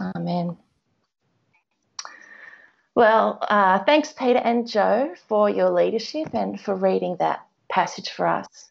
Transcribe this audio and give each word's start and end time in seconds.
Amen. 0.00 0.56
Well, 2.94 3.38
uh, 3.42 3.80
thanks, 3.80 4.12
Peter 4.12 4.38
and 4.38 4.66
Joe, 4.66 5.14
for 5.28 5.50
your 5.50 5.70
leadership 5.70 6.28
and 6.32 6.58
for 6.60 6.74
reading 6.74 7.16
that 7.18 7.46
passage 7.70 8.10
for 8.10 8.26
us. 8.26 8.70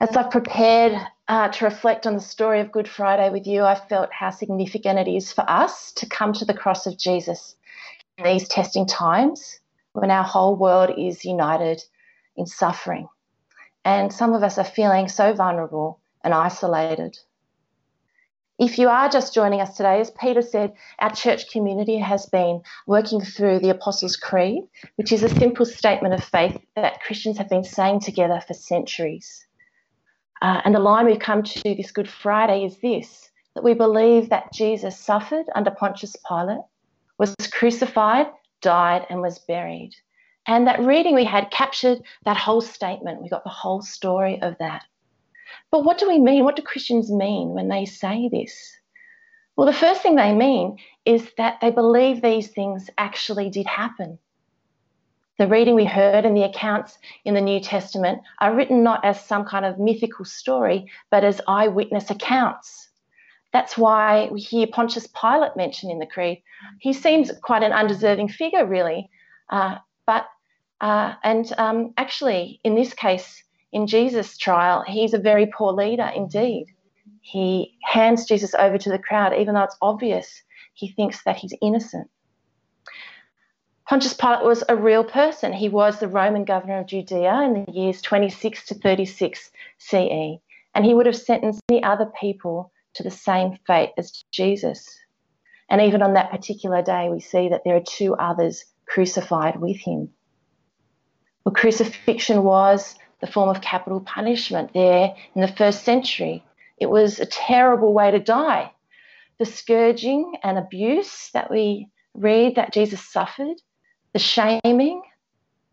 As 0.00 0.16
I've 0.16 0.30
prepared 0.30 1.00
uh, 1.28 1.48
to 1.48 1.64
reflect 1.64 2.06
on 2.06 2.14
the 2.14 2.20
story 2.20 2.60
of 2.60 2.72
Good 2.72 2.88
Friday 2.88 3.30
with 3.30 3.46
you, 3.46 3.62
I 3.62 3.74
felt 3.74 4.12
how 4.12 4.30
significant 4.30 4.98
it 4.98 5.08
is 5.08 5.32
for 5.32 5.48
us 5.48 5.92
to 5.92 6.08
come 6.08 6.32
to 6.34 6.44
the 6.44 6.54
cross 6.54 6.86
of 6.86 6.98
Jesus 6.98 7.56
in 8.18 8.24
these 8.24 8.48
testing 8.48 8.86
times 8.86 9.60
when 9.92 10.10
our 10.10 10.24
whole 10.24 10.56
world 10.56 10.90
is 10.96 11.24
united 11.24 11.82
in 12.36 12.46
suffering. 12.46 13.08
And 13.84 14.12
some 14.12 14.34
of 14.34 14.42
us 14.42 14.58
are 14.58 14.64
feeling 14.64 15.08
so 15.08 15.32
vulnerable 15.32 16.00
and 16.24 16.32
isolated. 16.32 17.18
If 18.58 18.78
you 18.78 18.88
are 18.88 19.08
just 19.08 19.34
joining 19.34 19.60
us 19.60 19.76
today, 19.76 20.00
as 20.00 20.10
Peter 20.10 20.42
said, 20.42 20.74
our 20.98 21.14
church 21.14 21.50
community 21.50 21.98
has 21.98 22.26
been 22.26 22.60
working 22.86 23.20
through 23.20 23.60
the 23.60 23.70
Apostles' 23.70 24.16
Creed, 24.16 24.64
which 24.96 25.10
is 25.10 25.22
a 25.22 25.28
simple 25.28 25.64
statement 25.64 26.14
of 26.14 26.22
faith 26.22 26.58
that 26.76 27.00
Christians 27.02 27.38
have 27.38 27.48
been 27.48 27.64
saying 27.64 28.00
together 28.00 28.42
for 28.46 28.54
centuries. 28.54 29.46
Uh, 30.42 30.60
and 30.64 30.74
the 30.74 30.80
line 30.80 31.06
we've 31.06 31.18
come 31.18 31.42
to 31.42 31.74
this 31.74 31.92
Good 31.92 32.08
Friday 32.08 32.64
is 32.64 32.78
this 32.80 33.30
that 33.54 33.64
we 33.64 33.74
believe 33.74 34.30
that 34.30 34.52
Jesus 34.52 34.98
suffered 34.98 35.46
under 35.54 35.70
Pontius 35.70 36.16
Pilate, 36.26 36.64
was 37.18 37.34
crucified, 37.52 38.26
died, 38.62 39.06
and 39.10 39.20
was 39.20 39.38
buried. 39.40 39.92
And 40.46 40.66
that 40.66 40.80
reading 40.80 41.14
we 41.14 41.24
had 41.24 41.50
captured 41.50 41.98
that 42.24 42.36
whole 42.36 42.60
statement. 42.60 43.22
We 43.22 43.28
got 43.28 43.44
the 43.44 43.50
whole 43.50 43.82
story 43.82 44.40
of 44.40 44.56
that. 44.58 44.84
But 45.70 45.84
what 45.84 45.98
do 45.98 46.08
we 46.08 46.18
mean? 46.18 46.44
What 46.44 46.56
do 46.56 46.62
Christians 46.62 47.10
mean 47.10 47.50
when 47.50 47.68
they 47.68 47.84
say 47.84 48.28
this? 48.30 48.76
Well, 49.56 49.66
the 49.66 49.72
first 49.72 50.02
thing 50.02 50.16
they 50.16 50.34
mean 50.34 50.78
is 51.04 51.30
that 51.36 51.60
they 51.60 51.70
believe 51.70 52.22
these 52.22 52.48
things 52.48 52.88
actually 52.96 53.50
did 53.50 53.66
happen. 53.66 54.18
The 55.38 55.46
reading 55.46 55.74
we 55.74 55.84
heard 55.84 56.24
and 56.24 56.36
the 56.36 56.44
accounts 56.44 56.98
in 57.24 57.34
the 57.34 57.40
New 57.40 57.60
Testament 57.60 58.20
are 58.40 58.54
written 58.54 58.82
not 58.82 59.04
as 59.04 59.24
some 59.24 59.44
kind 59.44 59.64
of 59.64 59.78
mythical 59.78 60.24
story, 60.24 60.90
but 61.10 61.24
as 61.24 61.40
eyewitness 61.48 62.10
accounts. 62.10 62.88
That's 63.52 63.76
why 63.76 64.28
we 64.32 64.40
hear 64.40 64.66
Pontius 64.66 65.06
Pilate 65.08 65.56
mentioned 65.56 65.92
in 65.92 65.98
the 65.98 66.06
Creed. 66.06 66.42
He 66.78 66.92
seems 66.92 67.30
quite 67.42 67.62
an 67.62 67.72
undeserving 67.72 68.28
figure, 68.28 68.64
really, 68.66 69.10
uh, 69.50 69.78
but 70.06 70.26
uh, 70.80 71.14
and 71.22 71.52
um, 71.58 71.94
actually, 71.96 72.60
in 72.64 72.74
this 72.74 72.92
case, 72.94 73.42
in 73.72 73.86
Jesus' 73.86 74.36
trial, 74.36 74.84
he's 74.86 75.14
a 75.14 75.18
very 75.18 75.46
poor 75.46 75.72
leader 75.72 76.10
indeed. 76.14 76.66
He 77.20 77.78
hands 77.82 78.26
Jesus 78.26 78.54
over 78.54 78.78
to 78.78 78.90
the 78.90 78.98
crowd, 78.98 79.32
even 79.34 79.54
though 79.54 79.62
it's 79.62 79.76
obvious 79.80 80.42
he 80.74 80.88
thinks 80.88 81.22
that 81.24 81.36
he's 81.36 81.54
innocent. 81.62 82.10
Pontius 83.88 84.14
Pilate 84.14 84.44
was 84.44 84.64
a 84.68 84.76
real 84.76 85.04
person. 85.04 85.52
He 85.52 85.68
was 85.68 85.98
the 85.98 86.08
Roman 86.08 86.44
governor 86.44 86.78
of 86.78 86.86
Judea 86.86 87.42
in 87.42 87.64
the 87.64 87.72
years 87.72 88.00
26 88.00 88.66
to 88.66 88.74
36 88.74 89.50
CE, 89.78 90.38
and 90.74 90.84
he 90.84 90.94
would 90.94 91.06
have 91.06 91.16
sentenced 91.16 91.60
many 91.70 91.82
other 91.82 92.10
people 92.20 92.72
to 92.94 93.02
the 93.02 93.10
same 93.10 93.58
fate 93.66 93.90
as 93.98 94.24
Jesus. 94.30 94.98
And 95.68 95.80
even 95.80 96.02
on 96.02 96.14
that 96.14 96.30
particular 96.30 96.82
day, 96.82 97.08
we 97.10 97.20
see 97.20 97.48
that 97.48 97.62
there 97.64 97.76
are 97.76 97.82
two 97.86 98.14
others 98.14 98.64
crucified 98.86 99.60
with 99.60 99.78
him. 99.78 100.10
Well, 101.44 101.54
crucifixion 101.54 102.44
was 102.44 102.94
the 103.22 103.26
form 103.28 103.48
of 103.48 103.62
capital 103.62 104.00
punishment 104.00 104.74
there 104.74 105.14
in 105.34 105.40
the 105.40 105.48
first 105.48 105.84
century. 105.84 106.44
It 106.78 106.90
was 106.90 107.20
a 107.20 107.24
terrible 107.24 107.94
way 107.94 108.10
to 108.10 108.18
die. 108.18 108.72
The 109.38 109.46
scourging 109.46 110.34
and 110.42 110.58
abuse 110.58 111.30
that 111.32 111.50
we 111.50 111.86
read 112.14 112.56
that 112.56 112.74
Jesus 112.74 113.00
suffered, 113.00 113.56
the 114.12 114.18
shaming, 114.18 115.02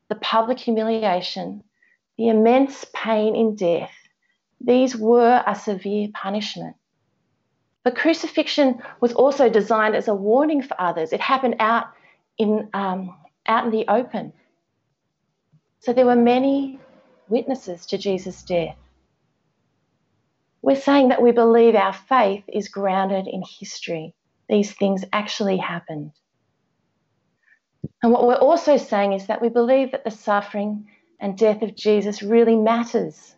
the 0.09 0.16
public 0.16 0.59
humiliation, 0.59 1.64
the 2.17 2.30
immense 2.30 2.86
pain 2.93 3.36
in 3.36 3.55
death, 3.55 3.92
these 4.61 4.95
were 4.95 5.43
a 5.45 5.55
severe 5.55 6.09
punishment. 6.14 6.76
But 7.83 7.95
crucifixion 7.95 8.82
was 9.02 9.14
also 9.14 9.49
designed 9.49 9.95
as 9.95 10.08
a 10.08 10.14
warning 10.14 10.61
for 10.61 10.80
others. 10.80 11.14
It 11.14 11.21
happened 11.21 11.55
out 11.59 11.88
in, 12.38 12.70
um, 12.73 13.17
out 13.48 13.65
in 13.65 13.71
the 13.71 13.86
open. 13.88 14.33
So 15.80 15.93
there 15.93 16.05
were 16.05 16.15
many 16.15 16.80
witnesses 17.29 17.85
to 17.87 17.97
Jesus' 17.97 18.43
death. 18.43 18.77
We're 20.61 20.75
saying 20.75 21.09
that 21.09 21.21
we 21.21 21.31
believe 21.31 21.75
our 21.75 21.93
faith 21.93 22.43
is 22.47 22.67
grounded 22.67 23.27
in 23.27 23.43
history. 23.59 24.13
These 24.49 24.73
things 24.73 25.05
actually 25.13 25.57
happened. 25.57 26.11
And 28.03 28.11
what 28.11 28.27
we're 28.27 28.35
also 28.35 28.77
saying 28.77 29.13
is 29.13 29.27
that 29.27 29.41
we 29.41 29.49
believe 29.49 29.91
that 29.91 30.03
the 30.03 30.11
suffering 30.11 30.87
and 31.19 31.37
death 31.37 31.61
of 31.61 31.75
Jesus 31.75 32.21
really 32.21 32.55
matters. 32.55 33.35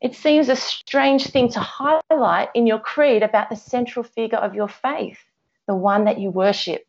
It 0.00 0.14
seems 0.14 0.48
a 0.48 0.56
strange 0.56 1.28
thing 1.28 1.48
to 1.50 1.60
highlight 1.60 2.50
in 2.54 2.66
your 2.66 2.78
creed 2.78 3.22
about 3.22 3.50
the 3.50 3.56
central 3.56 4.04
figure 4.04 4.38
of 4.38 4.54
your 4.54 4.68
faith, 4.68 5.18
the 5.66 5.74
one 5.74 6.04
that 6.04 6.18
you 6.18 6.30
worship. 6.30 6.84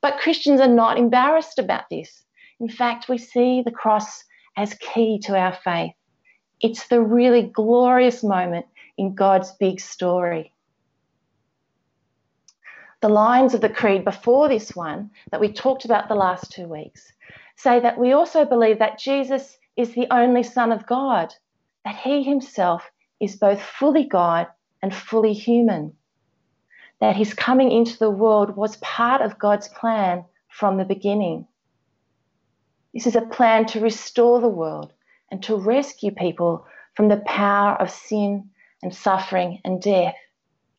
But 0.00 0.18
Christians 0.18 0.60
are 0.60 0.68
not 0.68 0.98
embarrassed 0.98 1.58
about 1.58 1.84
this. 1.90 2.24
In 2.60 2.68
fact, 2.68 3.08
we 3.08 3.18
see 3.18 3.62
the 3.62 3.70
cross 3.70 4.24
as 4.56 4.74
key 4.74 5.18
to 5.20 5.36
our 5.36 5.52
faith. 5.52 5.94
It's 6.60 6.86
the 6.88 7.00
really 7.00 7.42
glorious 7.42 8.22
moment 8.22 8.66
in 8.96 9.14
God's 9.14 9.52
big 9.52 9.80
story. 9.80 10.52
The 13.00 13.08
lines 13.08 13.52
of 13.52 13.60
the 13.60 13.68
creed 13.68 14.04
before 14.04 14.48
this 14.48 14.74
one 14.74 15.10
that 15.30 15.40
we 15.40 15.52
talked 15.52 15.84
about 15.84 16.08
the 16.08 16.14
last 16.14 16.52
two 16.52 16.66
weeks 16.66 17.12
say 17.56 17.80
that 17.80 17.98
we 17.98 18.12
also 18.12 18.44
believe 18.44 18.78
that 18.78 18.98
Jesus 18.98 19.58
is 19.76 19.92
the 19.94 20.06
only 20.10 20.42
Son 20.42 20.72
of 20.72 20.86
God, 20.86 21.34
that 21.84 21.96
he 21.96 22.22
himself 22.22 22.90
is 23.20 23.36
both 23.36 23.60
fully 23.60 24.04
God 24.04 24.46
and 24.82 24.94
fully 24.94 25.32
human, 25.32 25.92
that 27.00 27.16
his 27.16 27.34
coming 27.34 27.70
into 27.70 27.98
the 27.98 28.10
world 28.10 28.56
was 28.56 28.76
part 28.78 29.20
of 29.20 29.38
God's 29.38 29.68
plan 29.68 30.24
from 30.48 30.76
the 30.76 30.84
beginning. 30.84 31.46
This 32.94 33.08
is 33.08 33.16
a 33.16 33.22
plan 33.22 33.66
to 33.66 33.80
restore 33.80 34.40
the 34.40 34.48
world 34.48 34.92
and 35.30 35.42
to 35.42 35.56
rescue 35.56 36.12
people 36.12 36.64
from 36.94 37.08
the 37.08 37.16
power 37.26 37.74
of 37.74 37.90
sin 37.90 38.50
and 38.82 38.94
suffering 38.94 39.60
and 39.64 39.82
death 39.82 40.14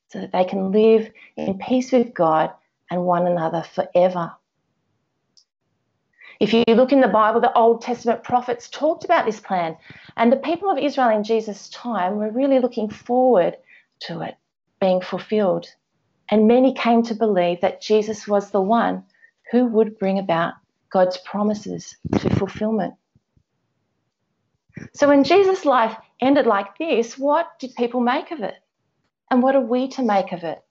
so 0.07 0.21
that 0.21 0.31
they 0.31 0.45
can 0.45 0.71
live 0.71 1.11
in 1.35 1.57
peace 1.57 1.91
with 1.91 2.13
God 2.13 2.51
and 2.89 3.03
one 3.03 3.27
another 3.27 3.63
forever. 3.63 4.31
If 6.39 6.53
you 6.53 6.63
look 6.67 6.93
in 6.93 7.01
the 7.01 7.09
Bible, 7.09 7.41
the 7.41 7.57
Old 7.57 7.81
Testament 7.81 8.23
prophets 8.23 8.69
talked 8.69 9.03
about 9.03 9.25
this 9.25 9.39
plan, 9.39 9.75
and 10.15 10.31
the 10.31 10.37
people 10.37 10.69
of 10.69 10.77
Israel 10.77 11.09
in 11.09 11.23
Jesus' 11.23 11.69
time 11.69 12.15
were 12.15 12.31
really 12.31 12.59
looking 12.59 12.89
forward 12.89 13.57
to 14.01 14.21
it 14.21 14.35
being 14.79 15.01
fulfilled. 15.01 15.67
And 16.29 16.47
many 16.47 16.73
came 16.73 17.03
to 17.03 17.15
believe 17.15 17.61
that 17.61 17.81
Jesus 17.81 18.27
was 18.27 18.51
the 18.51 18.61
one 18.61 19.03
who 19.51 19.65
would 19.67 19.99
bring 19.99 20.17
about 20.17 20.53
God's 20.95 21.17
promises 21.17 21.97
to 22.19 22.29
fulfillment. 22.29 22.93
So 24.93 25.09
when 25.09 25.25
Jesus' 25.25 25.65
life 25.65 25.93
ended 26.21 26.47
like 26.47 26.77
this, 26.77 27.17
what 27.17 27.47
did 27.59 27.75
people 27.75 27.99
make 27.99 28.31
of 28.31 28.39
it? 28.39 28.55
And 29.29 29.43
what 29.43 29.57
are 29.57 29.67
we 29.73 29.89
to 29.89 30.01
make 30.01 30.31
of 30.31 30.45
it? 30.45 30.63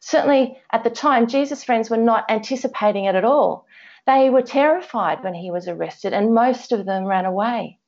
Certainly 0.00 0.58
at 0.72 0.82
the 0.82 0.90
time, 0.90 1.28
Jesus' 1.28 1.62
friends 1.62 1.90
were 1.90 1.96
not 1.96 2.28
anticipating 2.28 3.04
it 3.04 3.14
at 3.14 3.24
all. 3.24 3.64
They 4.04 4.30
were 4.30 4.42
terrified 4.42 5.22
when 5.22 5.34
he 5.34 5.52
was 5.52 5.68
arrested, 5.68 6.12
and 6.12 6.34
most 6.34 6.72
of 6.72 6.84
them 6.84 7.04
ran 7.04 7.24
away. 7.24 7.78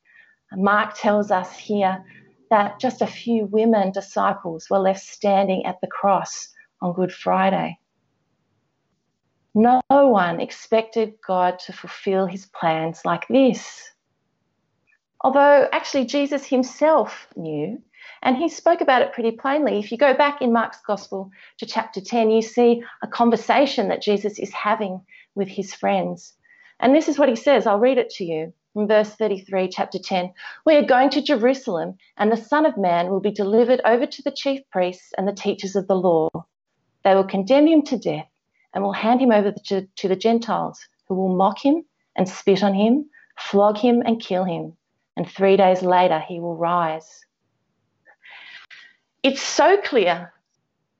Mark 0.52 0.94
tells 0.94 1.32
us 1.32 1.58
here 1.58 2.04
that 2.50 2.78
just 2.78 3.02
a 3.02 3.06
few 3.08 3.46
women 3.46 3.90
disciples 3.90 4.68
were 4.70 4.78
left 4.78 5.02
standing 5.04 5.66
at 5.66 5.80
the 5.80 5.88
cross 5.88 6.54
on 6.80 6.92
Good 6.92 7.12
Friday. 7.12 7.78
No 9.56 9.80
one 9.88 10.40
expected 10.40 11.14
God 11.24 11.60
to 11.60 11.72
fulfill 11.72 12.26
his 12.26 12.46
plans 12.46 13.02
like 13.04 13.28
this. 13.28 13.88
Although 15.20 15.68
actually 15.70 16.06
Jesus 16.06 16.44
himself 16.44 17.28
knew, 17.36 17.80
and 18.22 18.36
he 18.36 18.48
spoke 18.48 18.80
about 18.80 19.02
it 19.02 19.12
pretty 19.12 19.30
plainly. 19.30 19.78
If 19.78 19.92
you 19.92 19.96
go 19.96 20.12
back 20.12 20.42
in 20.42 20.52
Mark's 20.52 20.80
Gospel 20.84 21.30
to 21.58 21.66
chapter 21.66 22.00
10, 22.00 22.30
you 22.30 22.42
see 22.42 22.82
a 23.02 23.06
conversation 23.06 23.88
that 23.88 24.02
Jesus 24.02 24.40
is 24.40 24.52
having 24.52 25.00
with 25.36 25.48
his 25.48 25.72
friends. 25.72 26.34
And 26.80 26.92
this 26.92 27.08
is 27.08 27.16
what 27.16 27.28
he 27.28 27.36
says. 27.36 27.64
I'll 27.64 27.78
read 27.78 27.98
it 27.98 28.10
to 28.10 28.24
you 28.24 28.52
from 28.72 28.88
verse 28.88 29.10
33, 29.10 29.68
chapter 29.68 30.00
10. 30.00 30.32
We 30.66 30.74
are 30.74 30.82
going 30.82 31.10
to 31.10 31.22
Jerusalem, 31.22 31.96
and 32.16 32.32
the 32.32 32.36
Son 32.36 32.66
of 32.66 32.76
Man 32.76 33.08
will 33.08 33.20
be 33.20 33.30
delivered 33.30 33.80
over 33.84 34.04
to 34.04 34.22
the 34.22 34.32
chief 34.32 34.62
priests 34.72 35.12
and 35.16 35.28
the 35.28 35.32
teachers 35.32 35.76
of 35.76 35.86
the 35.86 35.94
law. 35.94 36.28
They 37.04 37.14
will 37.14 37.24
condemn 37.24 37.68
him 37.68 37.82
to 37.82 37.96
death 37.96 38.26
and 38.74 38.82
will 38.82 38.92
hand 38.92 39.20
him 39.20 39.32
over 39.32 39.52
to, 39.66 39.86
to 39.96 40.08
the 40.08 40.16
Gentiles, 40.16 40.86
who 41.08 41.14
will 41.14 41.34
mock 41.34 41.64
him 41.64 41.84
and 42.16 42.28
spit 42.28 42.62
on 42.62 42.74
him, 42.74 43.06
flog 43.38 43.78
him 43.78 44.02
and 44.04 44.20
kill 44.20 44.44
him. 44.44 44.76
And 45.16 45.28
three 45.28 45.56
days 45.56 45.82
later, 45.82 46.20
he 46.20 46.40
will 46.40 46.56
rise. 46.56 47.24
It's 49.22 49.42
so 49.42 49.78
clear 49.78 50.34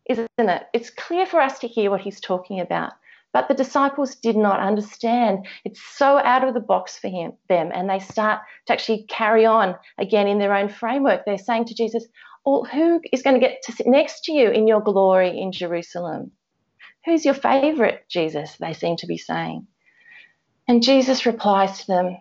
isn't 0.08 0.28
it? 0.38 0.64
It's 0.72 0.90
clear 0.90 1.26
for 1.26 1.40
us 1.40 1.58
to 1.60 1.68
hear 1.68 1.90
what 1.90 2.00
he's 2.00 2.20
talking 2.20 2.60
about. 2.60 2.92
But 3.32 3.48
the 3.48 3.54
disciples 3.54 4.14
did 4.14 4.36
not 4.36 4.60
understand. 4.60 5.46
It's 5.64 5.80
so 5.82 6.18
out 6.18 6.46
of 6.46 6.54
the 6.54 6.60
box 6.60 6.98
for 6.98 7.08
him, 7.08 7.32
them, 7.48 7.70
and 7.74 7.90
they 7.90 7.98
start 7.98 8.40
to 8.66 8.72
actually 8.72 9.06
carry 9.08 9.44
on 9.44 9.74
again 9.98 10.28
in 10.28 10.38
their 10.38 10.54
own 10.54 10.68
framework. 10.68 11.24
They're 11.24 11.38
saying 11.38 11.64
to 11.66 11.74
Jesus, 11.74 12.06
well, 12.46 12.64
who 12.64 13.00
is 13.12 13.22
going 13.22 13.34
to 13.34 13.44
get 13.44 13.62
to 13.64 13.72
sit 13.72 13.86
next 13.86 14.24
to 14.24 14.32
you 14.32 14.50
in 14.50 14.68
your 14.68 14.80
glory 14.80 15.36
in 15.36 15.50
Jerusalem? 15.50 16.30
Who's 17.04 17.24
your 17.24 17.34
favorite, 17.34 18.04
Jesus? 18.08 18.56
They 18.56 18.72
seem 18.72 18.96
to 18.96 19.06
be 19.06 19.18
saying. 19.18 19.66
And 20.66 20.82
Jesus 20.82 21.26
replies 21.26 21.80
to 21.80 21.86
them 21.86 22.16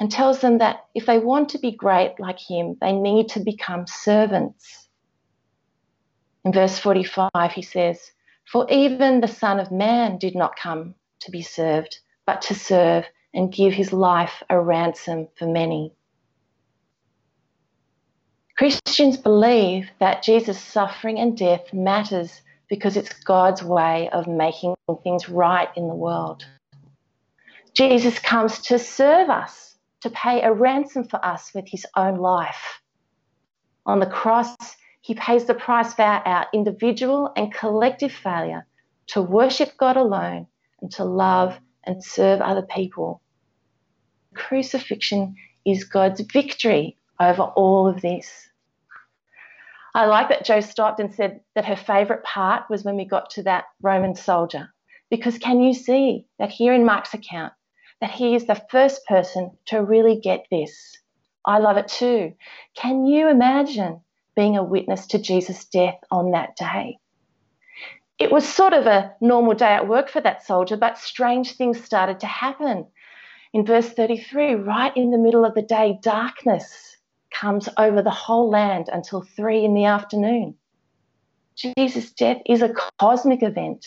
and 0.00 0.10
tells 0.10 0.40
them 0.40 0.58
that 0.58 0.86
if 0.94 1.06
they 1.06 1.18
want 1.18 1.50
to 1.50 1.58
be 1.58 1.70
great 1.72 2.18
like 2.18 2.38
him, 2.38 2.76
they 2.80 2.92
need 2.92 3.28
to 3.30 3.40
become 3.40 3.86
servants. 3.86 4.88
In 6.44 6.52
verse 6.52 6.78
45, 6.78 7.52
he 7.52 7.62
says, 7.62 8.12
for 8.50 8.66
even 8.70 9.20
the 9.20 9.28
Son 9.28 9.60
of 9.60 9.70
Man 9.70 10.18
did 10.18 10.34
not 10.34 10.56
come 10.56 10.94
to 11.20 11.30
be 11.30 11.42
served, 11.42 11.98
but 12.26 12.42
to 12.42 12.54
serve 12.54 13.04
and 13.34 13.52
give 13.52 13.74
his 13.74 13.92
life 13.92 14.42
a 14.48 14.58
ransom 14.58 15.28
for 15.36 15.46
many. 15.46 15.92
Christians 18.56 19.16
believe 19.16 19.90
that 20.00 20.22
Jesus' 20.22 20.60
suffering 20.60 21.18
and 21.18 21.36
death 21.36 21.72
matters 21.72 22.40
because 22.68 22.96
it's 22.96 23.12
God's 23.24 23.62
way 23.62 24.08
of 24.10 24.26
making 24.26 24.74
things 25.02 25.28
right 25.28 25.68
in 25.76 25.88
the 25.88 25.94
world. 25.94 26.44
Jesus 27.74 28.18
comes 28.18 28.60
to 28.62 28.78
serve 28.78 29.30
us, 29.30 29.76
to 30.00 30.10
pay 30.10 30.42
a 30.42 30.52
ransom 30.52 31.04
for 31.04 31.24
us 31.24 31.52
with 31.54 31.66
his 31.68 31.86
own 31.96 32.16
life. 32.16 32.80
On 33.86 34.00
the 34.00 34.06
cross, 34.06 34.56
he 35.00 35.14
pays 35.14 35.44
the 35.44 35.54
price 35.54 35.94
for 35.94 36.02
our 36.02 36.46
individual 36.52 37.32
and 37.36 37.54
collective 37.54 38.12
failure 38.12 38.66
to 39.08 39.22
worship 39.22 39.76
God 39.78 39.96
alone 39.96 40.46
and 40.82 40.90
to 40.92 41.04
love 41.04 41.58
and 41.84 42.04
serve 42.04 42.40
other 42.40 42.62
people. 42.62 43.22
Crucifixion 44.34 45.34
is 45.64 45.84
God's 45.84 46.20
victory 46.20 46.96
over 47.20 47.42
all 47.42 47.88
of 47.88 48.02
this. 48.02 48.47
I 49.98 50.06
like 50.06 50.28
that 50.28 50.44
Jo 50.44 50.60
and 50.98 51.12
said 51.12 51.40
that 51.54 51.64
her 51.64 51.76
favourite 51.76 52.22
part 52.22 52.70
was 52.70 52.84
when 52.84 52.96
we 52.96 53.04
got 53.04 53.30
to 53.30 53.42
that 53.42 53.64
Roman 53.82 54.14
soldier. 54.14 54.68
Because 55.10 55.38
can 55.38 55.60
you 55.60 55.74
see 55.74 56.26
that 56.38 56.50
here 56.50 56.72
in 56.72 56.84
Mark's 56.84 57.14
account, 57.14 57.52
that 58.00 58.10
he 58.10 58.34
is 58.34 58.46
the 58.46 58.62
first 58.70 59.04
person 59.06 59.50
to 59.66 59.82
really 59.82 60.20
get 60.20 60.46
this? 60.50 60.98
I 61.44 61.58
love 61.58 61.78
it 61.78 61.88
too. 61.88 62.34
Can 62.76 63.06
you 63.06 63.28
imagine 63.28 64.00
being 64.38 64.56
a 64.56 64.62
witness 64.62 65.04
to 65.04 65.18
Jesus' 65.18 65.64
death 65.64 65.98
on 66.12 66.30
that 66.30 66.54
day. 66.54 66.96
It 68.20 68.30
was 68.30 68.48
sort 68.48 68.72
of 68.72 68.86
a 68.86 69.12
normal 69.20 69.54
day 69.54 69.72
at 69.72 69.88
work 69.88 70.08
for 70.08 70.20
that 70.20 70.46
soldier, 70.46 70.76
but 70.76 70.96
strange 70.96 71.56
things 71.56 71.82
started 71.82 72.20
to 72.20 72.26
happen. 72.28 72.86
In 73.52 73.66
verse 73.66 73.88
33, 73.88 74.54
right 74.54 74.96
in 74.96 75.10
the 75.10 75.18
middle 75.18 75.44
of 75.44 75.56
the 75.56 75.62
day, 75.62 75.98
darkness 76.04 76.97
comes 77.40 77.68
over 77.78 78.02
the 78.02 78.10
whole 78.10 78.50
land 78.50 78.88
until 78.92 79.22
three 79.22 79.64
in 79.64 79.74
the 79.74 79.84
afternoon. 79.84 80.54
Jesus' 81.54 82.12
death 82.12 82.40
is 82.46 82.62
a 82.62 82.74
cosmic 83.00 83.42
event. 83.42 83.86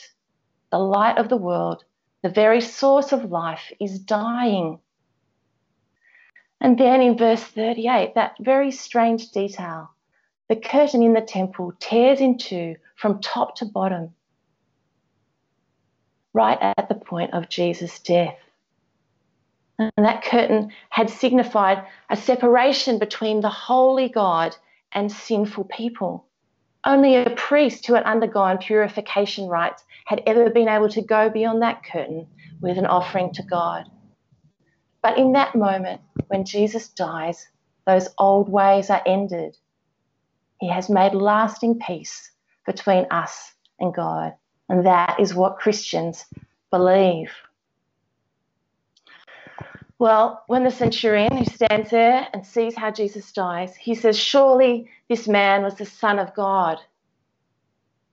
The 0.72 0.80
light 0.80 1.18
of 1.18 1.30
the 1.30 1.38
world, 1.38 1.84
the 2.24 2.30
very 2.30 2.62
source 2.62 3.12
of 3.12 3.32
life, 3.32 3.72
is 3.80 4.00
dying. 4.00 4.80
And 6.60 6.78
then 6.78 7.02
in 7.02 7.18
verse 7.18 7.44
38, 7.44 8.16
that 8.16 8.36
very 8.40 8.72
strange 8.72 9.32
detail 9.32 9.90
the 10.48 10.56
curtain 10.58 11.02
in 11.02 11.14
the 11.14 11.22
temple 11.22 11.72
tears 11.80 12.20
in 12.20 12.38
two 12.38 12.76
from 12.98 13.22
top 13.22 13.56
to 13.56 13.66
bottom, 13.66 14.14
right 16.34 16.58
at 16.62 16.90
the 16.90 16.96
point 16.96 17.34
of 17.34 17.48
Jesus' 17.48 18.00
death. 18.00 18.36
And 19.98 20.06
that 20.06 20.24
curtain 20.24 20.72
had 20.90 21.10
signified 21.10 21.86
a 22.10 22.16
separation 22.16 23.00
between 23.00 23.42
the 23.42 23.50
holy 23.50 24.10
God 24.10 24.56
and 24.92 25.12
sinful 25.12 25.66
people. 25.66 26.26
Only 26.84 27.16
a 27.16 27.30
priest 27.32 27.86
who 27.86 27.94
had 27.94 28.04
undergone 28.04 28.58
purification 28.58 29.48
rites 29.48 29.84
had 30.06 30.24
ever 30.26 30.50
been 30.50 30.68
able 30.68 30.90
to 30.90 31.02
go 31.02 31.30
beyond 31.30 31.62
that 31.62 31.84
curtain 31.84 32.28
with 32.62 32.78
an 32.78 32.86
offering 32.86 33.34
to 33.34 33.44
God. 33.44 33.86
But 35.02 35.18
in 35.18 35.34
that 35.34 35.56
moment, 35.56 36.02
when 36.28 36.46
Jesus 36.46 36.90
dies, 36.90 37.48
those 37.86 38.10
old 38.18 38.50
ways 38.50 38.90
are 38.90 39.02
ended 39.06 39.58
he 40.62 40.70
has 40.70 40.90
made 40.90 41.16
lasting 41.16 41.80
peace 41.80 42.32
between 42.68 43.08
us 43.10 43.54
and 43.80 43.92
God. 43.94 44.34
And 44.70 44.86
that 44.86 45.20
is 45.20 45.34
what 45.34 45.58
Christians 45.58 46.24
believe. 46.70 47.32
Well, 50.02 50.42
when 50.48 50.64
the 50.64 50.72
centurion 50.72 51.38
who 51.38 51.46
stands 51.46 51.92
there 51.92 52.28
and 52.34 52.44
sees 52.44 52.76
how 52.76 52.90
Jesus 52.90 53.32
dies, 53.32 53.76
he 53.76 53.94
says, 53.94 54.18
Surely 54.18 54.90
this 55.08 55.28
man 55.28 55.62
was 55.62 55.76
the 55.76 55.86
Son 55.86 56.18
of 56.18 56.34
God. 56.34 56.80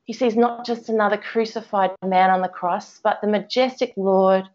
He 0.05 0.13
sees 0.13 0.37
not 0.37 0.67
just 0.67 0.91
another 0.91 1.17
crucified 1.17 1.93
man 2.05 2.29
on 2.29 2.43
the 2.43 2.49
cross, 2.49 3.01
but 3.03 3.23
the 3.23 3.27
majestic 3.27 3.95
Lord 3.97 4.47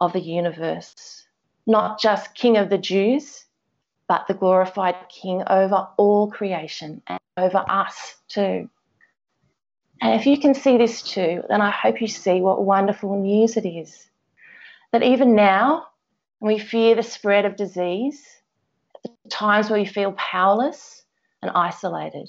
of 0.00 0.14
the 0.14 0.20
universe, 0.20 1.26
not 1.66 2.00
just 2.00 2.34
King 2.34 2.56
of 2.56 2.70
the 2.70 2.78
Jews, 2.78 3.44
but 4.08 4.26
the 4.26 4.32
glorified 4.32 4.96
King 5.10 5.42
over 5.46 5.88
all 5.98 6.30
creation 6.30 7.02
and 7.06 7.20
over 7.36 7.66
us 7.68 8.16
too. 8.28 8.70
And 10.00 10.18
if 10.18 10.24
you 10.24 10.40
can 10.40 10.54
see 10.54 10.78
this 10.78 11.02
too, 11.02 11.42
then 11.50 11.60
I 11.60 11.70
hope 11.70 12.00
you 12.00 12.08
see 12.08 12.40
what 12.40 12.64
wonderful 12.64 13.20
news 13.20 13.58
it 13.58 13.68
is. 13.68 14.08
That 14.92 15.02
even 15.02 15.34
now, 15.34 15.87
we 16.40 16.58
fear 16.58 16.94
the 16.94 17.02
spread 17.02 17.44
of 17.44 17.56
disease, 17.56 18.24
the 19.04 19.30
times 19.30 19.70
where 19.70 19.80
we 19.80 19.86
feel 19.86 20.12
powerless 20.12 21.04
and 21.42 21.50
isolated, 21.54 22.28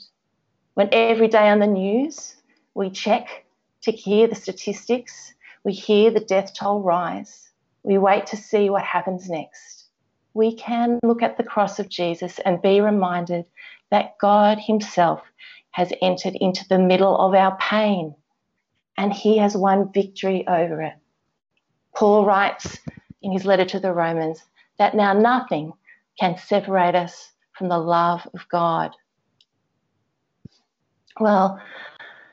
when 0.73 0.89
every 0.91 1.27
day 1.27 1.49
on 1.49 1.59
the 1.59 1.67
news 1.67 2.35
we 2.73 2.89
check 2.89 3.45
to 3.81 3.91
hear 3.91 4.27
the 4.27 4.35
statistics, 4.35 5.33
we 5.63 5.73
hear 5.73 6.09
the 6.11 6.19
death 6.19 6.53
toll 6.53 6.81
rise, 6.81 7.49
we 7.83 7.97
wait 7.97 8.25
to 8.27 8.37
see 8.37 8.69
what 8.69 8.83
happens 8.83 9.29
next. 9.29 9.89
We 10.33 10.55
can 10.55 10.99
look 11.03 11.21
at 11.21 11.37
the 11.37 11.43
cross 11.43 11.79
of 11.79 11.89
Jesus 11.89 12.39
and 12.45 12.61
be 12.61 12.81
reminded 12.81 13.45
that 13.91 14.17
God 14.19 14.59
Himself 14.59 15.21
has 15.71 15.91
entered 16.01 16.35
into 16.35 16.67
the 16.67 16.79
middle 16.79 17.17
of 17.17 17.33
our 17.33 17.57
pain 17.57 18.15
and 18.97 19.13
He 19.13 19.37
has 19.37 19.55
won 19.55 19.91
victory 19.91 20.47
over 20.47 20.81
it. 20.81 20.93
Paul 21.95 22.25
writes 22.25 22.79
in 23.21 23.31
his 23.31 23.45
letter 23.45 23.65
to 23.65 23.79
the 23.79 23.93
Romans 23.93 24.43
that 24.77 24.95
now 24.95 25.13
nothing 25.13 25.73
can 26.19 26.37
separate 26.37 26.95
us 26.95 27.31
from 27.57 27.69
the 27.69 27.77
love 27.77 28.27
of 28.33 28.47
God. 28.49 28.91
Well, 31.19 31.61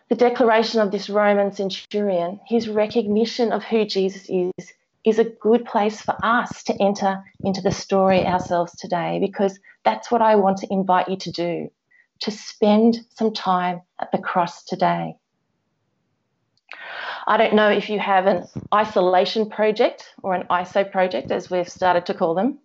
the 0.08 0.14
declaration 0.14 0.80
of 0.80 0.92
this 0.92 1.10
Roman 1.10 1.52
centurion, 1.52 2.40
his 2.46 2.68
recognition 2.68 3.52
of 3.52 3.64
who 3.64 3.84
Jesus 3.84 4.28
is, 4.28 4.72
is 5.04 5.18
a 5.18 5.24
good 5.24 5.64
place 5.64 6.00
for 6.00 6.16
us 6.22 6.62
to 6.64 6.82
enter 6.82 7.22
into 7.44 7.60
the 7.60 7.70
story 7.70 8.24
ourselves 8.26 8.76
today 8.76 9.18
because 9.20 9.58
that's 9.84 10.10
what 10.10 10.22
I 10.22 10.36
want 10.36 10.58
to 10.58 10.72
invite 10.72 11.08
you 11.08 11.16
to 11.16 11.32
do 11.32 11.70
to 12.20 12.30
spend 12.30 12.98
some 13.14 13.32
time 13.32 13.82
at 14.00 14.10
the 14.12 14.18
cross 14.18 14.64
today. 14.64 15.16
I 17.26 17.36
don't 17.36 17.54
know 17.54 17.68
if 17.68 17.90
you 17.90 17.98
have 17.98 18.26
an 18.26 18.46
isolation 18.72 19.50
project 19.50 20.14
or 20.22 20.34
an 20.34 20.46
ISO 20.48 20.90
project, 20.90 21.30
as 21.30 21.50
we've 21.50 21.68
started 21.68 22.06
to 22.06 22.14
call 22.14 22.34
them. 22.34 22.58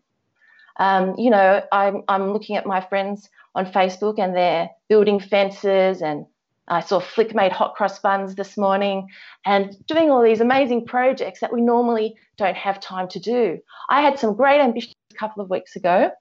Um, 0.77 1.15
you 1.17 1.29
know, 1.29 1.63
I'm, 1.71 2.03
I'm 2.07 2.31
looking 2.31 2.55
at 2.55 2.65
my 2.65 2.81
friends 2.81 3.29
on 3.55 3.65
Facebook 3.65 4.19
and 4.19 4.35
they're 4.35 4.69
building 4.87 5.19
fences 5.19 6.01
and 6.01 6.25
I 6.67 6.79
saw 6.79 6.99
Flick 6.99 7.35
made 7.35 7.51
hot 7.51 7.75
cross 7.75 7.99
buns 7.99 8.35
this 8.35 8.57
morning 8.57 9.07
and 9.45 9.75
doing 9.87 10.09
all 10.09 10.21
these 10.21 10.41
amazing 10.41 10.85
projects 10.85 11.41
that 11.41 11.51
we 11.51 11.61
normally 11.61 12.15
don't 12.37 12.55
have 12.55 12.79
time 12.79 13.07
to 13.09 13.19
do. 13.19 13.59
I 13.89 14.01
had 14.01 14.19
some 14.19 14.35
great 14.35 14.61
ambitions 14.61 14.95
a 15.11 15.15
couple 15.15 15.43
of 15.43 15.49
weeks 15.49 15.75
ago. 15.75 16.11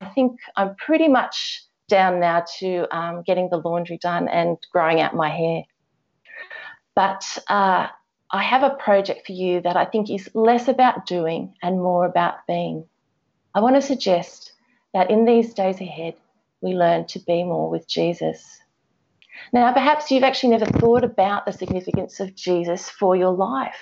I 0.00 0.06
think 0.06 0.38
I'm 0.56 0.76
pretty 0.76 1.08
much 1.08 1.62
down 1.88 2.20
now 2.20 2.44
to 2.60 2.86
um, 2.96 3.22
getting 3.26 3.48
the 3.50 3.58
laundry 3.58 3.98
done 3.98 4.28
and 4.28 4.56
growing 4.72 5.00
out 5.00 5.14
my 5.14 5.28
hair. 5.28 5.62
But 6.98 7.38
uh, 7.46 7.86
I 8.32 8.42
have 8.42 8.64
a 8.64 8.74
project 8.74 9.24
for 9.24 9.30
you 9.30 9.60
that 9.60 9.76
I 9.76 9.84
think 9.84 10.10
is 10.10 10.28
less 10.34 10.66
about 10.66 11.06
doing 11.06 11.54
and 11.62 11.78
more 11.80 12.04
about 12.04 12.44
being. 12.48 12.88
I 13.54 13.60
want 13.60 13.76
to 13.76 13.80
suggest 13.82 14.50
that 14.94 15.08
in 15.08 15.24
these 15.24 15.54
days 15.54 15.80
ahead, 15.80 16.14
we 16.60 16.72
learn 16.72 17.06
to 17.06 17.20
be 17.20 17.44
more 17.44 17.70
with 17.70 17.86
Jesus. 17.86 18.58
Now, 19.52 19.72
perhaps 19.72 20.10
you've 20.10 20.24
actually 20.24 20.48
never 20.48 20.64
thought 20.66 21.04
about 21.04 21.46
the 21.46 21.52
significance 21.52 22.18
of 22.18 22.34
Jesus 22.34 22.90
for 22.90 23.14
your 23.14 23.32
life. 23.32 23.78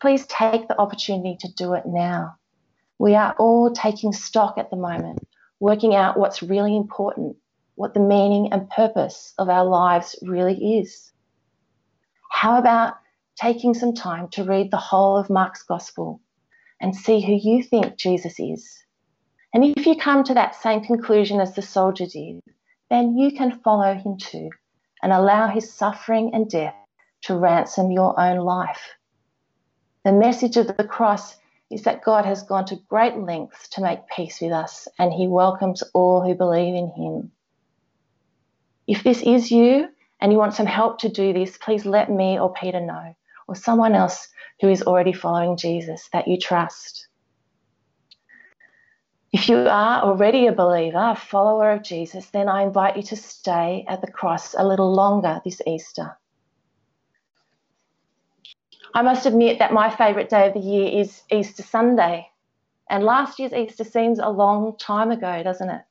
Please 0.00 0.24
take 0.28 0.68
the 0.68 0.80
opportunity 0.80 1.36
to 1.40 1.52
do 1.54 1.74
it 1.74 1.82
now. 1.84 2.36
We 3.00 3.16
are 3.16 3.34
all 3.40 3.72
taking 3.72 4.12
stock 4.12 4.56
at 4.56 4.70
the 4.70 4.76
moment, 4.76 5.26
working 5.58 5.96
out 5.96 6.16
what's 6.16 6.44
really 6.44 6.76
important, 6.76 7.34
what 7.74 7.92
the 7.92 7.98
meaning 7.98 8.52
and 8.52 8.70
purpose 8.70 9.34
of 9.36 9.48
our 9.48 9.64
lives 9.64 10.14
really 10.22 10.78
is. 10.78 11.10
How 12.28 12.58
about 12.58 12.94
taking 13.40 13.74
some 13.74 13.94
time 13.94 14.28
to 14.28 14.44
read 14.44 14.70
the 14.70 14.76
whole 14.76 15.16
of 15.16 15.30
Mark's 15.30 15.62
Gospel 15.62 16.20
and 16.80 16.94
see 16.94 17.20
who 17.20 17.34
you 17.34 17.62
think 17.62 17.96
Jesus 17.96 18.38
is? 18.38 18.84
And 19.54 19.64
if 19.64 19.86
you 19.86 19.96
come 19.96 20.24
to 20.24 20.34
that 20.34 20.54
same 20.54 20.84
conclusion 20.84 21.40
as 21.40 21.54
the 21.54 21.62
soldier 21.62 22.06
did, 22.06 22.40
then 22.90 23.16
you 23.16 23.32
can 23.32 23.60
follow 23.60 23.94
him 23.94 24.18
too 24.18 24.50
and 25.02 25.12
allow 25.12 25.48
his 25.48 25.72
suffering 25.72 26.30
and 26.34 26.48
death 26.48 26.74
to 27.22 27.36
ransom 27.36 27.90
your 27.90 28.18
own 28.20 28.38
life. 28.38 28.94
The 30.04 30.12
message 30.12 30.56
of 30.56 30.66
the 30.66 30.84
cross 30.84 31.36
is 31.70 31.82
that 31.82 32.04
God 32.04 32.24
has 32.24 32.42
gone 32.42 32.64
to 32.66 32.76
great 32.88 33.16
lengths 33.16 33.68
to 33.70 33.82
make 33.82 34.08
peace 34.14 34.40
with 34.40 34.52
us 34.52 34.88
and 34.98 35.12
he 35.12 35.28
welcomes 35.28 35.82
all 35.94 36.22
who 36.22 36.34
believe 36.34 36.74
in 36.74 36.88
him. 36.88 37.32
If 38.86 39.02
this 39.02 39.22
is 39.22 39.50
you 39.50 39.88
and 40.20 40.32
you 40.32 40.38
want 40.38 40.54
some 40.54 40.66
help 40.66 40.98
to 41.00 41.08
do 41.08 41.32
this, 41.32 41.56
please 41.58 41.86
let 41.86 42.10
me 42.10 42.38
or 42.38 42.52
Peter 42.52 42.80
know, 42.80 43.14
or 43.46 43.54
someone 43.54 43.94
else 43.94 44.28
who 44.60 44.68
is 44.68 44.82
already 44.82 45.12
following 45.12 45.56
Jesus 45.56 46.08
that 46.12 46.26
you 46.26 46.38
trust. 46.38 47.06
If 49.32 49.48
you 49.48 49.58
are 49.58 50.02
already 50.02 50.46
a 50.46 50.52
believer, 50.52 51.10
a 51.10 51.14
follower 51.14 51.72
of 51.72 51.82
Jesus, 51.82 52.26
then 52.30 52.48
I 52.48 52.62
invite 52.62 52.96
you 52.96 53.02
to 53.04 53.16
stay 53.16 53.84
at 53.86 54.00
the 54.00 54.10
cross 54.10 54.54
a 54.54 54.66
little 54.66 54.92
longer 54.92 55.40
this 55.44 55.60
Easter. 55.66 56.16
I 58.94 59.02
must 59.02 59.26
admit 59.26 59.58
that 59.58 59.72
my 59.72 59.94
favourite 59.94 60.30
day 60.30 60.48
of 60.48 60.54
the 60.54 60.60
year 60.60 61.00
is 61.02 61.22
Easter 61.30 61.62
Sunday. 61.62 62.26
And 62.88 63.04
last 63.04 63.38
year's 63.38 63.52
Easter 63.52 63.84
seems 63.84 64.18
a 64.18 64.30
long 64.30 64.76
time 64.78 65.10
ago, 65.10 65.42
doesn't 65.42 65.68
it? 65.68 65.82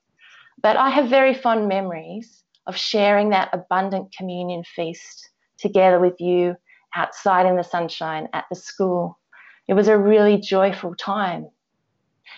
But 0.59 0.77
I 0.77 0.89
have 0.89 1.07
very 1.07 1.35
fond 1.35 1.67
memories 1.67 2.43
of 2.67 2.77
sharing 2.77 3.29
that 3.29 3.49
abundant 3.53 4.13
communion 4.15 4.63
feast 4.63 5.29
together 5.57 5.99
with 5.99 6.19
you 6.19 6.55
outside 6.95 7.45
in 7.45 7.55
the 7.55 7.63
sunshine 7.63 8.27
at 8.33 8.45
the 8.49 8.55
school. 8.55 9.17
It 9.67 9.73
was 9.73 9.87
a 9.87 9.97
really 9.97 10.37
joyful 10.37 10.95
time. 10.95 11.49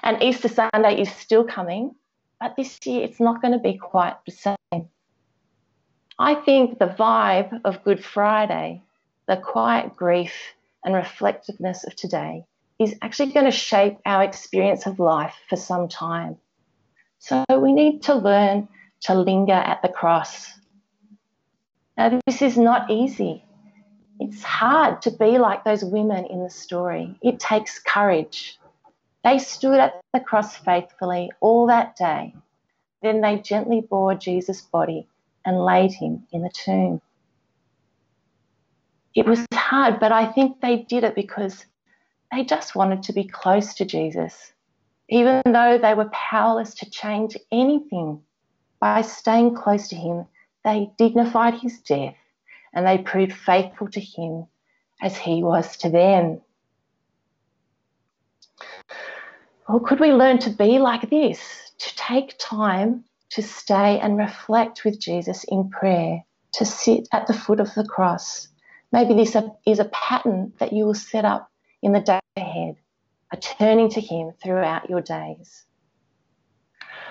And 0.03 0.21
Easter 0.23 0.47
Sunday 0.47 1.01
is 1.01 1.11
still 1.11 1.43
coming, 1.43 1.95
but 2.39 2.55
this 2.55 2.79
year 2.85 3.03
it's 3.03 3.19
not 3.19 3.41
going 3.41 3.53
to 3.53 3.59
be 3.59 3.77
quite 3.77 4.15
the 4.25 4.31
same. 4.31 4.87
I 6.17 6.35
think 6.35 6.79
the 6.79 6.87
vibe 6.87 7.61
of 7.65 7.83
Good 7.83 8.03
Friday 8.03 8.83
the 9.29 9.37
quiet 9.37 9.95
grief 9.95 10.33
and 10.83 10.95
reflectiveness 10.95 11.85
of 11.85 11.95
today 11.95 12.43
is 12.79 12.95
actually 13.03 13.31
going 13.31 13.45
to 13.45 13.51
shape 13.51 13.99
our 14.03 14.23
experience 14.23 14.87
of 14.87 14.99
life 14.99 15.35
for 15.47 15.55
some 15.55 15.87
time. 15.87 16.35
So 17.19 17.45
we 17.55 17.71
need 17.73 18.01
to 18.03 18.15
learn 18.15 18.67
to 19.01 19.13
linger 19.15 19.53
at 19.53 19.81
the 19.81 19.89
cross. 19.89 20.53
Now, 21.97 22.19
this 22.25 22.41
is 22.41 22.57
not 22.57 22.89
easy. 22.89 23.43
It's 24.19 24.43
hard 24.43 25.01
to 25.03 25.11
be 25.11 25.37
like 25.37 25.63
those 25.63 25.83
women 25.83 26.25
in 26.25 26.43
the 26.43 26.49
story. 26.49 27.17
It 27.21 27.39
takes 27.39 27.79
courage. 27.79 28.57
They 29.23 29.39
stood 29.39 29.79
at 29.79 30.01
the 30.13 30.19
cross 30.19 30.55
faithfully 30.55 31.31
all 31.39 31.67
that 31.67 31.95
day. 31.95 32.35
Then 33.01 33.21
they 33.21 33.37
gently 33.37 33.81
bore 33.81 34.15
Jesus' 34.15 34.61
body 34.61 35.07
and 35.45 35.63
laid 35.63 35.93
him 35.93 36.27
in 36.31 36.41
the 36.41 36.51
tomb 36.53 37.01
it 39.15 39.25
was 39.25 39.45
hard, 39.53 39.99
but 39.99 40.11
I 40.11 40.31
think 40.31 40.61
they 40.61 40.77
did 40.77 41.03
it 41.03 41.15
because 41.15 41.65
they 42.31 42.43
just 42.43 42.75
wanted 42.75 43.03
to 43.03 43.13
be 43.13 43.23
close 43.23 43.73
to 43.75 43.85
Jesus. 43.85 44.53
Even 45.09 45.41
though 45.45 45.79
they 45.81 45.93
were 45.93 46.09
powerless 46.13 46.75
to 46.75 46.89
change 46.89 47.35
anything, 47.51 48.21
by 48.79 49.01
staying 49.01 49.55
close 49.55 49.87
to 49.89 49.95
him, 49.95 50.25
they 50.63 50.91
dignified 50.97 51.55
his 51.55 51.79
death 51.81 52.15
and 52.73 52.85
they 52.85 52.97
proved 52.97 53.33
faithful 53.33 53.89
to 53.89 53.99
him 53.99 54.47
as 55.01 55.17
he 55.17 55.43
was 55.43 55.77
to 55.77 55.89
them. 55.89 56.41
Or 59.67 59.79
could 59.79 59.99
we 59.99 60.11
learn 60.11 60.39
to 60.39 60.49
be 60.49 60.79
like 60.79 61.09
this, 61.09 61.71
to 61.77 61.95
take 61.95 62.35
time 62.39 63.05
to 63.31 63.41
stay 63.43 63.99
and 63.99 64.17
reflect 64.17 64.83
with 64.83 64.99
Jesus 64.99 65.43
in 65.45 65.69
prayer, 65.69 66.23
to 66.53 66.65
sit 66.65 67.07
at 67.13 67.27
the 67.27 67.33
foot 67.33 67.59
of 67.59 67.73
the 67.75 67.85
cross, 67.85 68.47
Maybe 68.91 69.13
this 69.13 69.35
is 69.67 69.79
a 69.79 69.85
pattern 69.85 70.53
that 70.59 70.73
you 70.73 70.85
will 70.85 70.95
set 70.95 71.23
up 71.23 71.51
in 71.81 71.91
the 71.91 71.99
day 71.99 72.19
ahead, 72.35 72.75
a 73.31 73.37
turning 73.37 73.89
to 73.91 74.01
Him 74.01 74.31
throughout 74.41 74.89
your 74.89 75.01
days. 75.01 75.65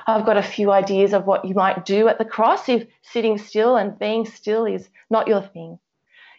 I've 0.09 0.25
got 0.25 0.39
a 0.39 0.43
few 0.43 0.73
ideas 0.73 1.13
of 1.13 1.27
what 1.27 1.45
you 1.45 1.55
might 1.55 1.85
do 1.85 2.09
at 2.09 2.17
the 2.17 2.25
cross 2.25 2.67
if 2.71 2.89
sitting 3.03 3.37
still 3.37 3.77
and 3.77 3.99
being 3.99 4.25
still 4.25 4.65
is 4.65 4.89
not 5.11 5.29
your 5.29 5.43
thing. 5.43 5.79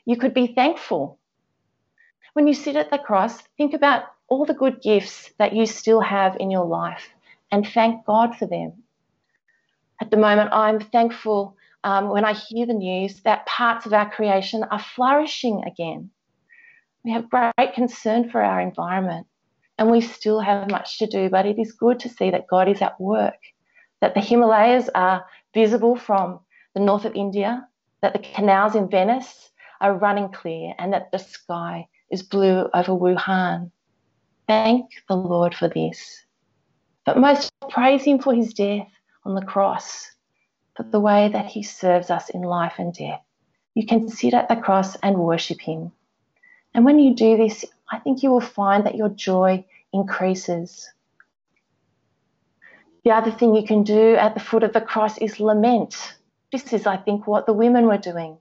You 0.05 0.17
could 0.17 0.33
be 0.33 0.47
thankful. 0.47 1.19
When 2.33 2.47
you 2.47 2.55
sit 2.55 2.75
at 2.75 2.89
the 2.89 2.97
cross, 2.97 3.43
think 3.57 3.75
about 3.75 4.05
all 4.27 4.45
the 4.45 4.55
good 4.55 4.81
gifts 4.81 5.31
that 5.38 5.53
you 5.55 5.67
still 5.67 6.01
have 6.01 6.35
in 6.39 6.49
your 6.49 6.65
life 6.65 7.09
and 7.51 7.67
thank 7.67 8.07
God 8.07 8.35
for 8.35 8.47
them. 8.47 8.73
At 10.01 10.09
the 10.09 10.17
moment, 10.17 10.49
I'm 10.51 10.79
thankful 10.79 11.55
um, 11.83 12.09
when 12.09 12.25
I 12.25 12.33
hear 12.33 12.65
the 12.65 12.73
news 12.73 13.21
that 13.21 13.45
parts 13.45 13.85
of 13.85 13.93
our 13.93 14.09
creation 14.09 14.63
are 14.63 14.79
flourishing 14.79 15.63
again. 15.63 16.09
We 17.03 17.11
have 17.11 17.29
great 17.29 17.73
concern 17.75 18.31
for 18.31 18.41
our 18.41 18.59
environment 18.59 19.27
and 19.77 19.91
we 19.91 20.01
still 20.01 20.39
have 20.39 20.71
much 20.71 20.97
to 20.97 21.05
do, 21.05 21.29
but 21.29 21.45
it 21.45 21.59
is 21.59 21.71
good 21.71 21.99
to 21.99 22.09
see 22.09 22.31
that 22.31 22.47
God 22.47 22.67
is 22.67 22.81
at 22.81 22.99
work, 22.99 23.38
that 24.01 24.13
the 24.13 24.22
Himalayas 24.22 24.89
are 24.96 25.25
visible 25.53 25.96
from 25.96 26.39
the 26.74 26.79
north 26.79 27.06
of 27.06 27.15
India, 27.15 27.68
that 28.01 28.13
the 28.13 28.20
canals 28.20 28.75
in 28.75 28.89
Venice 28.89 29.51
are 29.82 29.98
running 29.98 30.29
clear, 30.29 30.74
and 30.77 30.94
that 30.94 31.12
the 31.12 31.20
sky 31.20 31.88
is 32.12 32.24
blue 32.24 32.70
over 32.74 32.91
Wuhan. 32.91 33.72
Thank 34.48 34.89
the 35.08 35.15
Lord 35.15 35.53
for 35.53 35.68
this. 35.68 36.25
But 37.06 37.18
most 37.18 37.51
praise 37.70 38.03
Him 38.03 38.20
for 38.20 38.34
His 38.34 38.53
death 38.53 38.88
on 39.25 39.36
the 39.36 39.46
cross 39.46 40.12
for 40.75 40.84
the 40.84 41.00
way 41.00 41.29
that 41.29 41.46
He 41.46 41.63
serves 41.63 42.10
us 42.10 42.29
in 42.29 42.41
life 42.41 42.75
and 42.77 42.94
death. 42.94 43.22
You 43.75 43.86
can 43.86 44.10
sit 44.10 44.34
at 44.34 44.50
the 44.50 44.56
cross 44.56 44.96
and 44.98 45.18
worship 45.18 45.62
Him. 45.62 45.91
And 46.74 46.86
when 46.86 47.00
you 47.00 47.15
do 47.15 47.38
this, 47.38 47.65
I 47.91 48.00
think 48.00 48.24
you 48.24 48.32
will 48.32 48.41
find 48.41 48.86
that 48.86 48.96
your 48.96 49.10
joy 49.10 49.65
increases. 49.91 50.89
The 53.03 53.12
other 53.12 53.32
thing 53.32 53.56
you 53.56 53.65
can 53.65 53.84
do 53.84 54.15
at 54.15 54.34
the 54.34 54.39
foot 54.39 54.63
of 54.63 54.74
the 54.74 54.82
cross 54.82 55.18
is 55.18 55.39
lament. 55.39 56.15
This 56.51 56.74
is, 56.74 56.86
I 56.86 56.98
think, 56.98 57.27
what 57.27 57.46
the 57.46 57.53
women 57.53 57.86
were 57.86 57.98
doing. 57.98 58.38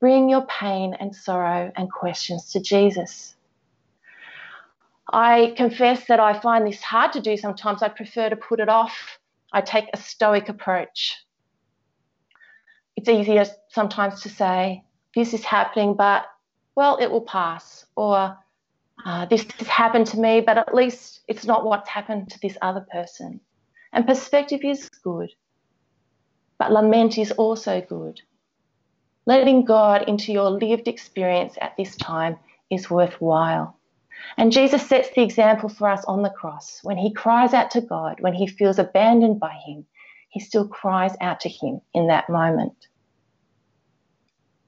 Bring 0.00 0.28
your 0.28 0.46
pain 0.46 0.94
and 0.98 1.14
sorrow 1.14 1.72
and 1.76 1.90
questions 1.90 2.52
to 2.52 2.60
Jesus. 2.60 3.34
I 5.12 5.54
confess 5.56 6.06
that 6.06 6.20
I 6.20 6.38
find 6.38 6.66
this 6.66 6.82
hard 6.82 7.12
to 7.12 7.20
do 7.20 7.36
sometimes. 7.36 7.82
I 7.82 7.88
prefer 7.88 8.28
to 8.28 8.36
put 8.36 8.60
it 8.60 8.68
off. 8.68 9.18
I 9.52 9.60
take 9.60 9.86
a 9.92 9.96
stoic 9.96 10.48
approach 10.48 11.16
it's 13.00 13.08
easier 13.08 13.46
sometimes 13.68 14.20
to 14.22 14.28
say, 14.28 14.84
this 15.14 15.32
is 15.32 15.44
happening, 15.44 15.94
but 15.94 16.26
well, 16.74 16.98
it 17.00 17.10
will 17.10 17.22
pass. 17.22 17.86
Or 17.96 18.36
uh, 19.06 19.26
this 19.26 19.46
has 19.58 19.68
happened 19.68 20.06
to 20.08 20.18
me, 20.20 20.42
but 20.42 20.58
at 20.58 20.74
least 20.74 21.20
it's 21.26 21.46
not 21.46 21.64
what's 21.64 21.88
happened 21.88 22.30
to 22.30 22.38
this 22.40 22.58
other 22.60 22.86
person. 22.92 23.40
And 23.92 24.06
perspective 24.06 24.60
is 24.62 24.88
good, 24.88 25.30
but 26.58 26.72
lament 26.72 27.18
is 27.18 27.32
also 27.32 27.80
good. 27.80 28.20
Letting 29.26 29.64
God 29.64 30.08
into 30.08 30.32
your 30.32 30.50
lived 30.50 30.88
experience 30.88 31.56
at 31.60 31.76
this 31.76 31.96
time 31.96 32.38
is 32.70 32.90
worthwhile. 32.90 33.76
And 34.36 34.52
Jesus 34.52 34.86
sets 34.86 35.10
the 35.10 35.22
example 35.22 35.68
for 35.68 35.88
us 35.88 36.04
on 36.04 36.22
the 36.22 36.30
cross. 36.30 36.80
When 36.82 36.96
he 36.96 37.12
cries 37.12 37.52
out 37.52 37.70
to 37.72 37.80
God, 37.80 38.20
when 38.20 38.34
he 38.34 38.46
feels 38.46 38.78
abandoned 38.78 39.40
by 39.40 39.54
him, 39.66 39.86
he 40.28 40.40
still 40.40 40.68
cries 40.68 41.16
out 41.20 41.40
to 41.40 41.48
him 41.48 41.80
in 41.92 42.06
that 42.06 42.28
moment. 42.28 42.86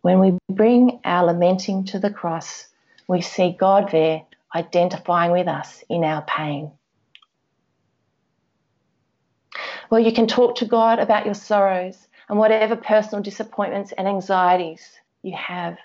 When 0.00 0.18
we 0.18 0.36
bring 0.50 1.00
our 1.04 1.26
lamenting 1.26 1.84
to 1.86 2.00
the 2.00 2.10
cross, 2.10 2.66
we 3.06 3.20
see 3.20 3.56
God 3.58 3.90
there 3.92 4.22
identifying 4.54 5.32
with 5.32 5.48
us 5.48 5.84
in 5.88 6.02
our 6.02 6.22
pain. 6.22 6.72
Well, 9.92 10.00
you 10.00 10.14
can 10.14 10.26
talk 10.26 10.54
to 10.54 10.64
God 10.64 11.00
about 11.00 11.26
your 11.26 11.34
sorrows 11.34 12.08
and 12.30 12.38
whatever 12.38 12.76
personal 12.76 13.22
disappointments 13.22 13.92
and 13.92 14.08
anxieties 14.08 14.80
you 15.22 15.36
have. 15.36 15.76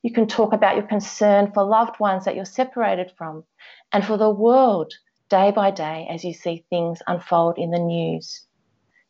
You 0.00 0.12
can 0.12 0.28
talk 0.28 0.52
about 0.52 0.76
your 0.76 0.86
concern 0.86 1.50
for 1.50 1.64
loved 1.64 1.98
ones 1.98 2.24
that 2.24 2.36
you're 2.36 2.44
separated 2.44 3.10
from 3.18 3.42
and 3.90 4.04
for 4.04 4.16
the 4.16 4.30
world 4.30 4.92
day 5.28 5.50
by 5.50 5.72
day 5.72 6.06
as 6.08 6.24
you 6.24 6.34
see 6.34 6.66
things 6.70 7.00
unfold 7.08 7.58
in 7.58 7.72
the 7.72 7.80
news. 7.80 8.42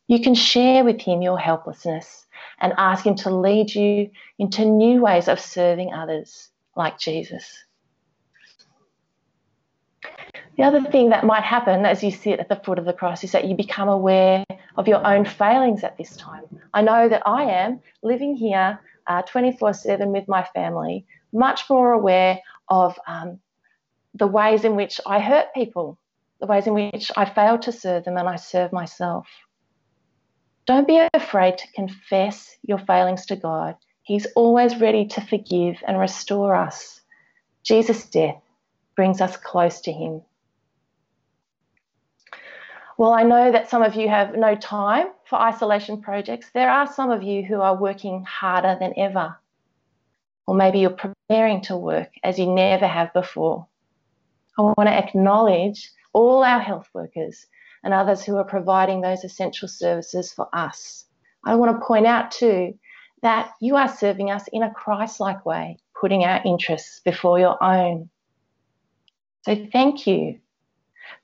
You 0.07 0.19
can 0.19 0.33
share 0.33 0.83
with 0.83 0.99
Him 0.99 1.21
your 1.21 1.37
helplessness 1.37 2.25
and 2.59 2.73
ask 2.75 3.05
Him 3.05 3.17
to 3.17 3.29
lead 3.29 3.75
you 3.75 4.09
into 4.39 4.65
new 4.65 4.99
ways 4.99 5.27
of 5.27 5.39
serving 5.39 5.93
others 5.93 6.49
like 6.75 6.97
Jesus. 6.97 7.65
The 10.59 10.65
other 10.65 10.81
thing 10.81 11.11
that 11.11 11.23
might 11.23 11.43
happen 11.43 11.85
as 11.85 12.03
you 12.03 12.11
sit 12.11 12.41
at 12.41 12.49
the 12.49 12.57
foot 12.57 12.79
of 12.79 12.83
the 12.83 12.91
cross 12.91 13.23
is 13.23 13.31
that 13.31 13.47
you 13.47 13.55
become 13.55 13.87
aware 13.87 14.43
of 14.75 14.89
your 14.89 15.07
own 15.07 15.23
failings 15.23 15.85
at 15.85 15.97
this 15.97 16.17
time. 16.17 16.43
I 16.73 16.81
know 16.81 17.07
that 17.07 17.23
I 17.25 17.43
am 17.43 17.79
living 18.03 18.35
here 18.35 18.77
uh, 19.07 19.21
24 19.21 19.71
7 19.71 20.11
with 20.11 20.27
my 20.27 20.43
family, 20.53 21.05
much 21.31 21.69
more 21.69 21.93
aware 21.93 22.41
of 22.67 22.99
um, 23.07 23.39
the 24.13 24.27
ways 24.27 24.65
in 24.65 24.75
which 24.75 24.99
I 25.05 25.21
hurt 25.21 25.53
people, 25.55 25.97
the 26.41 26.47
ways 26.47 26.67
in 26.67 26.73
which 26.73 27.09
I 27.15 27.23
fail 27.23 27.57
to 27.59 27.71
serve 27.71 28.03
them 28.03 28.17
and 28.17 28.27
I 28.27 28.35
serve 28.35 28.73
myself. 28.73 29.29
Don't 30.65 30.87
be 30.87 31.07
afraid 31.13 31.57
to 31.59 31.71
confess 31.71 32.57
your 32.63 32.79
failings 32.79 33.25
to 33.27 33.37
God. 33.37 33.77
He's 34.03 34.25
always 34.35 34.81
ready 34.81 35.07
to 35.07 35.21
forgive 35.21 35.77
and 35.87 35.97
restore 35.97 36.53
us. 36.53 36.99
Jesus' 37.63 38.09
death 38.09 38.41
brings 38.97 39.21
us 39.21 39.37
close 39.37 39.79
to 39.83 39.93
Him. 39.93 40.21
Well, 42.99 43.13
I 43.13 43.23
know 43.23 43.49
that 43.49 43.69
some 43.69 43.81
of 43.81 43.95
you 43.95 44.09
have 44.09 44.35
no 44.35 44.55
time 44.55 45.07
for 45.23 45.37
isolation 45.37 46.01
projects. 46.01 46.49
There 46.53 46.69
are 46.69 46.85
some 46.85 47.11
of 47.11 47.23
you 47.23 47.43
who 47.43 47.61
are 47.61 47.73
working 47.73 48.25
harder 48.25 48.75
than 48.77 48.93
ever. 48.97 49.37
Or 50.45 50.53
maybe 50.53 50.79
you're 50.79 50.89
preparing 50.89 51.61
to 51.61 51.77
work 51.77 52.09
as 52.25 52.37
you 52.37 52.53
never 52.53 52.85
have 52.85 53.13
before. 53.13 53.65
I 54.57 54.63
want 54.63 54.87
to 54.87 54.93
acknowledge 54.93 55.89
all 56.11 56.43
our 56.43 56.59
health 56.59 56.89
workers 56.93 57.47
and 57.85 57.93
others 57.93 58.21
who 58.21 58.35
are 58.35 58.43
providing 58.43 58.99
those 58.99 59.23
essential 59.23 59.69
services 59.69 60.33
for 60.33 60.49
us. 60.51 61.05
I 61.45 61.55
want 61.55 61.79
to 61.79 61.87
point 61.87 62.05
out 62.05 62.31
too 62.31 62.77
that 63.21 63.53
you 63.61 63.77
are 63.77 63.87
serving 63.87 64.29
us 64.29 64.43
in 64.51 64.61
a 64.61 64.73
Christ 64.73 65.21
like 65.21 65.45
way, 65.45 65.77
putting 65.97 66.25
our 66.25 66.41
interests 66.43 66.99
before 66.99 67.39
your 67.39 67.63
own. 67.63 68.09
So 69.43 69.55
thank 69.71 70.05
you. 70.05 70.41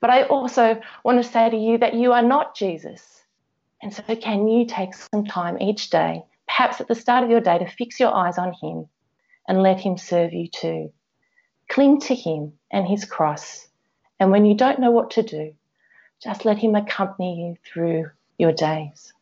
But 0.00 0.10
I 0.10 0.24
also 0.24 0.80
want 1.04 1.22
to 1.22 1.28
say 1.28 1.50
to 1.50 1.56
you 1.56 1.78
that 1.78 1.94
you 1.94 2.12
are 2.12 2.22
not 2.22 2.56
Jesus. 2.56 3.22
And 3.82 3.92
so, 3.92 4.02
can 4.16 4.48
you 4.48 4.66
take 4.66 4.94
some 4.94 5.24
time 5.24 5.60
each 5.60 5.90
day, 5.90 6.22
perhaps 6.46 6.80
at 6.80 6.88
the 6.88 6.94
start 6.94 7.24
of 7.24 7.30
your 7.30 7.40
day, 7.40 7.58
to 7.58 7.66
fix 7.66 8.00
your 8.00 8.14
eyes 8.14 8.38
on 8.38 8.54
Him 8.62 8.88
and 9.48 9.62
let 9.62 9.80
Him 9.80 9.98
serve 9.98 10.32
you 10.32 10.48
too? 10.48 10.92
Cling 11.68 12.00
to 12.00 12.14
Him 12.14 12.54
and 12.72 12.86
His 12.86 13.04
cross. 13.04 13.68
And 14.18 14.30
when 14.30 14.46
you 14.46 14.54
don't 14.54 14.80
know 14.80 14.90
what 14.90 15.10
to 15.12 15.22
do, 15.22 15.54
just 16.22 16.44
let 16.44 16.58
Him 16.58 16.74
accompany 16.74 17.48
you 17.48 17.56
through 17.70 18.10
your 18.38 18.52
days. 18.52 19.12